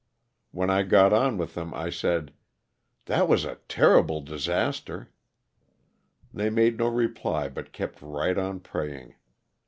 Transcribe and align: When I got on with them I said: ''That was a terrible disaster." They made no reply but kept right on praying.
When 0.49 0.71
I 0.71 0.81
got 0.81 1.13
on 1.13 1.37
with 1.37 1.53
them 1.53 1.75
I 1.75 1.91
said: 1.91 2.33
''That 3.05 3.27
was 3.27 3.45
a 3.45 3.59
terrible 3.67 4.19
disaster." 4.19 5.11
They 6.33 6.49
made 6.49 6.79
no 6.79 6.87
reply 6.87 7.49
but 7.49 7.71
kept 7.71 8.01
right 8.01 8.35
on 8.35 8.61
praying. 8.61 9.13